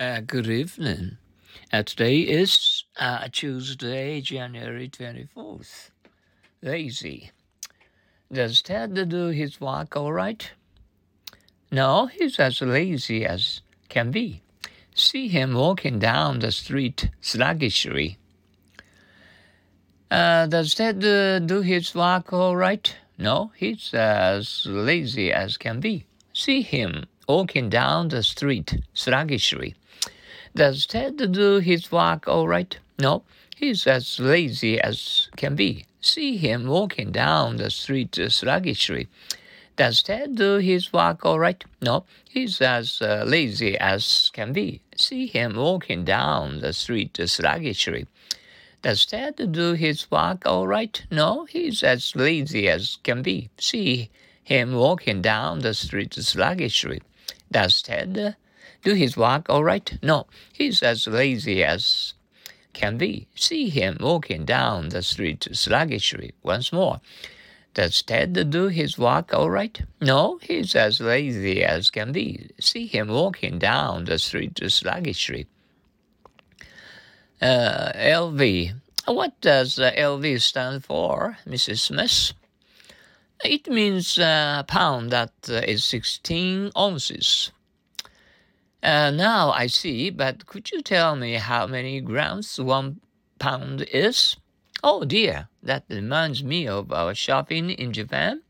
[0.00, 1.18] Uh, good evening.
[1.72, 5.90] Uh, today is uh, Tuesday, January 24th.
[6.60, 7.30] Lazy.
[8.32, 10.50] Does Ted do his work all right?
[11.70, 14.42] No, he's as lazy as can be.
[14.96, 18.18] See him walking down the street sluggishly.
[20.10, 22.96] Uh, does Ted uh, do his work all right?
[23.16, 26.06] No, he's as lazy as can be.
[26.36, 29.76] See him walking down the street sluggishly.
[30.52, 32.76] Does Ted do his work all right?
[32.98, 33.22] No,
[33.54, 35.86] he's as lazy as can be.
[36.00, 39.06] See him walking down the street sluggishly.
[39.76, 41.64] Does Ted do his work all right?
[41.80, 44.80] No, he's as uh, lazy as can be.
[44.96, 48.08] See him walking down the street sluggishly.
[48.82, 51.00] Does Ted do his work all right?
[51.12, 53.50] No, he's as lazy as can be.
[53.56, 54.10] See
[54.44, 57.00] him walking down the street sluggishly.
[57.50, 58.36] Does Ted
[58.82, 59.98] do his work all right?
[60.02, 62.14] No, he's as lazy as
[62.74, 63.26] can be.
[63.34, 67.00] See him walking down the street sluggishly once more.
[67.72, 69.80] Does Ted do his work all right?
[70.00, 72.50] No, he's as lazy as can be.
[72.60, 75.46] See him walking down the street sluggishly.
[77.40, 78.74] Uh, LV.
[79.06, 81.80] What does LV stand for, Mrs.
[81.80, 82.32] Smith?
[83.42, 87.50] It means a uh, pound that uh, 16 ounces.
[88.82, 93.00] Uh, now I see, but could you tell me how many grams one
[93.38, 94.36] pound is?
[94.82, 98.42] Oh dear, that reminds me of our shopping in Japan.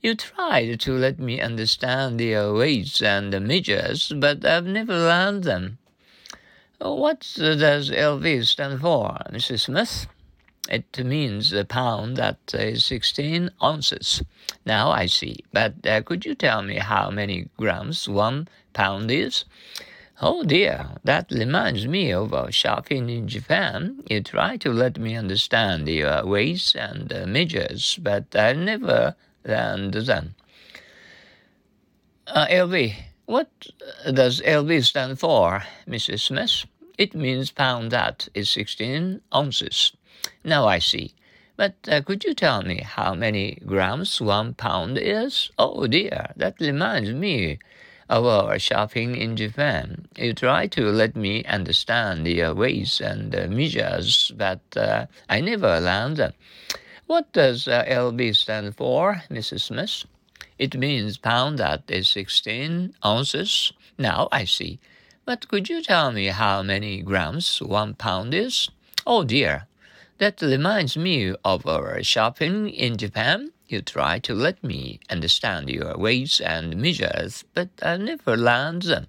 [0.00, 5.78] You tried to let me understand the weights and measures, but I've never learned them.
[6.78, 9.60] What does LV stand for, Mrs.
[9.60, 10.06] Smith?
[10.68, 14.22] It means a pound that is 16 ounces.
[14.64, 15.44] Now I see.
[15.52, 19.44] But uh, could you tell me how many grams one pound is?
[20.22, 24.02] Oh dear, that reminds me of our shopping in Japan.
[24.08, 29.14] You try to let me understand your uh, weights and uh, measures, but I never
[29.44, 30.34] them.
[32.26, 32.94] Uh, LV,
[33.26, 33.50] what
[34.12, 36.20] does LV stand for, Mrs.
[36.20, 36.64] Smith?
[36.98, 39.92] It means pound that is 16 ounces.
[40.44, 41.14] Now I see.
[41.56, 45.50] But uh, could you tell me how many grams one pound is?
[45.58, 47.58] Oh dear, that reminds me
[48.08, 50.06] of our shopping in Japan.
[50.16, 55.40] You try to let me understand the uh, weights and uh, measures, but uh, I
[55.40, 56.32] never learned them.
[57.06, 59.62] What does uh, LB stand for, Mrs.
[59.62, 60.04] Smith?
[60.58, 63.72] It means pound that is 16 ounces.
[63.98, 64.78] Now I see.
[65.24, 68.70] But could you tell me how many grams one pound is?
[69.06, 69.66] Oh dear,
[70.18, 73.52] that reminds me of our shopping in Japan.
[73.68, 79.06] You try to let me understand your weights and measures, but I never learned them.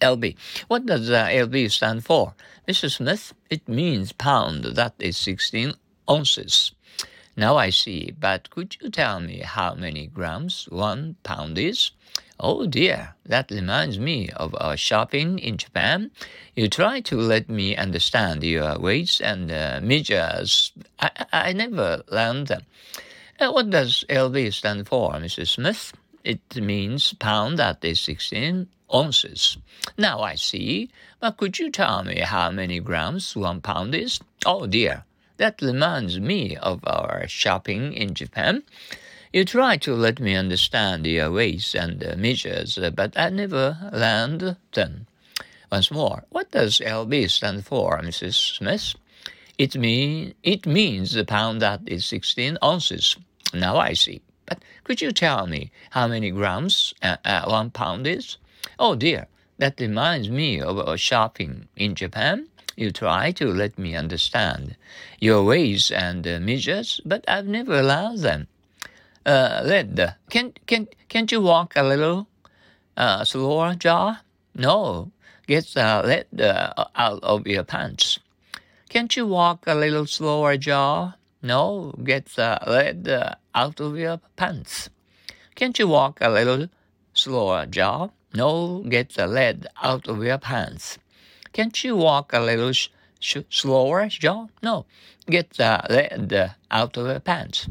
[0.00, 0.36] LB.
[0.68, 2.34] What does uh, LB stand for?
[2.68, 2.90] Mr.
[2.90, 5.74] Smith, it means pound, that is 16
[6.10, 6.72] ounces.
[7.36, 11.90] Now I see, but could you tell me how many grams one pound is?
[12.38, 16.10] Oh dear, that reminds me of our shopping in Japan.
[16.54, 20.72] You try to let me understand your weights and uh, measures.
[20.98, 22.62] I, I never learned them.
[23.40, 25.48] Uh, what does LB stand for, Mrs.
[25.48, 25.94] Smith?
[26.24, 29.56] It means pound that is 16 ounces.
[29.96, 34.20] Now I see, but could you tell me how many grams one pound is?
[34.44, 35.04] Oh dear,
[35.42, 38.62] that reminds me of our shopping in Japan.
[39.32, 45.08] You try to let me understand your weights and measures, but I never learned them.
[45.68, 48.56] Once more, what does LB stand for, Mrs.
[48.58, 48.94] Smith?
[49.58, 53.16] It mean it means the pound that is 16 ounces.
[53.52, 54.22] Now I see.
[54.46, 58.36] But could you tell me how many grams uh, uh, one pound is?
[58.78, 59.26] Oh dear,
[59.58, 62.46] that reminds me of our shopping in Japan.
[62.76, 64.76] You try to let me understand
[65.20, 68.48] your ways and uh, measures, but I've never learned them
[69.26, 70.14] uh, lead.
[70.30, 72.26] Can can can't you walk a little
[72.96, 74.20] uh, slower, jaw?
[74.54, 75.10] No,
[75.46, 78.18] get the lead uh, out of your pants.
[78.88, 81.14] Can't you walk a little slower, jaw?
[81.42, 84.90] No, get the lead uh, out of your pants.
[85.54, 86.68] Can't you walk a little
[87.14, 88.08] slower, jaw?
[88.34, 90.98] No, get the lead out of your pants.
[91.52, 92.88] Can't you walk a little sh-
[93.20, 94.46] sh- slower, jaw?
[94.62, 94.86] No,
[95.26, 97.68] get the lead out of your pants.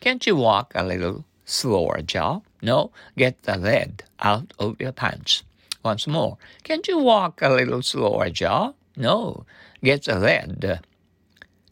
[0.00, 2.42] Can't you walk a little slower, Joe?
[2.62, 5.42] No, get the lead out of your pants.
[5.82, 6.36] Once more.
[6.64, 8.74] Can't you walk a little slower, Joe?
[8.96, 9.46] No,
[9.82, 10.80] get the lead.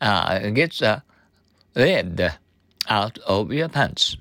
[0.00, 1.02] Uh, get the
[1.75, 2.38] lead
[2.88, 4.16] out of your pants.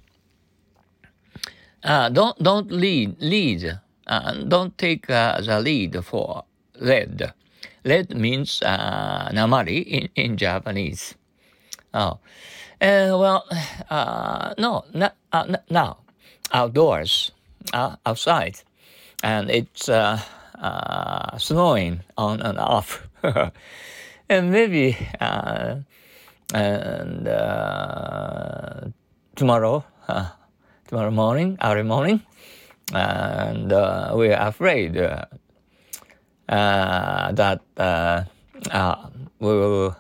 [1.84, 3.80] Uh, don't don't lead lead
[4.48, 6.44] don't take the lead for
[6.82, 7.34] red.
[7.86, 11.16] Red means uh, namari in, in Japanese.
[11.94, 12.20] Oh,
[12.82, 13.46] uh, well,
[13.90, 15.16] uh, no, not,
[15.70, 15.98] now,
[16.52, 17.32] outdoors,
[17.74, 18.62] outside,
[19.24, 19.90] and it's
[21.38, 23.08] snowing on and off.
[24.30, 25.76] and maybe uh,
[26.54, 28.82] and uh,
[29.36, 30.30] tomorrow uh,
[30.88, 32.22] tomorrow morning early morning
[32.94, 35.26] and uh, we are afraid uh, uh,
[36.50, 38.24] Uh, that uh,
[38.72, 39.10] uh,
[39.40, 39.96] we will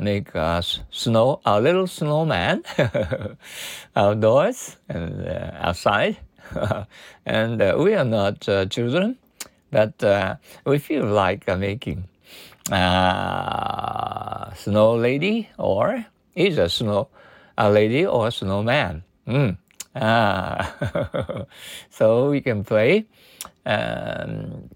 [0.00, 2.62] make us snow a little snowman
[3.96, 5.28] outdoors and
[5.60, 6.16] outside
[7.26, 9.16] and we are not children
[9.70, 9.94] but
[10.64, 12.08] we feel like making
[12.72, 16.04] uh, snow lady or
[16.34, 17.08] is a snow
[17.56, 19.04] a lady or a snowman.
[19.26, 19.56] Mm.
[19.94, 21.44] Ah.
[21.90, 23.06] so we can play
[23.64, 24.68] um,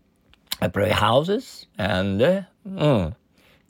[0.67, 3.15] play houses and uh, mm,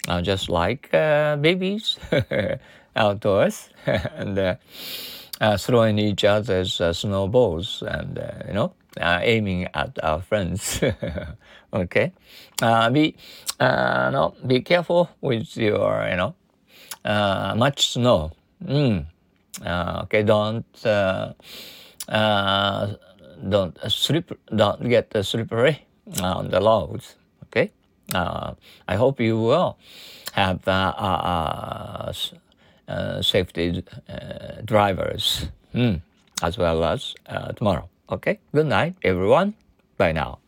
[0.08, 1.98] uh, just like uh, babies
[2.96, 4.54] outdoors and uh,
[5.40, 10.80] uh, throwing each other's uh, snowballs and you know aiming at our friends.
[11.72, 12.12] okay,
[12.92, 13.14] be
[13.60, 16.34] no, be careful with your you know
[17.54, 18.32] much snow.
[18.64, 19.06] Mm.
[20.02, 20.64] okay, don't
[23.48, 25.86] don't slip, don't get slippery
[26.22, 27.16] on the roads.
[27.44, 27.70] Okay,
[28.14, 29.78] I hope you will
[30.32, 32.12] have uh,
[32.88, 36.00] uh, safety uh, drivers mm,
[36.42, 37.88] as well as uh, tomorrow.
[38.10, 39.54] Okay, good night, everyone.
[39.98, 40.38] Bye now.